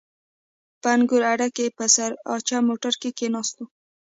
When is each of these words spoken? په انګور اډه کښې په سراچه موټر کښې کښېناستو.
په 0.81 0.87
انګور 0.95 1.23
اډه 1.31 1.47
کښې 1.55 1.65
په 1.77 1.83
سراچه 1.93 2.57
موټر 2.67 2.93
کښې 3.01 3.09
کښېناستو. 3.17 3.63